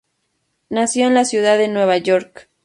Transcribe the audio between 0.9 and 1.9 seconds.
en la ciudad de